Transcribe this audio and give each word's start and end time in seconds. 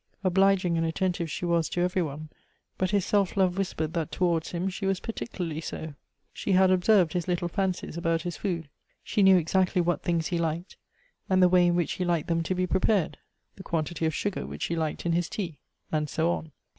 Obliging 0.23 0.79
and 0.79 0.87
attentive 0.87 1.29
she 1.29 1.45
was 1.45 1.69
to 1.69 1.81
every 1.81 2.01
one, 2.01 2.29
but 2.75 2.89
his 2.89 3.05
self 3.05 3.37
love 3.37 3.55
whispered 3.55 3.93
that 3.93 4.11
towards 4.11 4.49
him 4.49 4.67
she 4.67 4.87
was 4.87 4.99
particularly 4.99 5.61
so. 5.61 5.93
She 6.33 6.53
had 6.53 6.71
observed 6.71 7.13
his 7.13 7.27
little 7.27 7.47
fancies 7.47 7.97
about 7.97 8.23
his 8.23 8.35
food. 8.35 8.67
She 9.03 9.21
knew 9.21 9.37
exactly 9.37 9.79
what 9.79 10.01
things 10.01 10.25
he 10.29 10.39
liked, 10.39 10.75
and 11.29 11.39
the 11.39 11.47
way 11.49 11.67
in 11.67 11.75
which 11.75 11.91
he 11.91 12.03
liked 12.03 12.29
them 12.29 12.41
to 12.41 12.55
be 12.55 12.65
jirepared; 12.65 13.13
the 13.57 13.61
quantity 13.63 14.07
of 14.07 14.15
sugar 14.15 14.47
which 14.47 14.65
he 14.65 14.75
liked 14.75 15.05
in 15.05 15.11
his 15.11 15.29
tea; 15.29 15.59
and 15.91 16.09
so 16.09 16.31
on. 16.31 16.51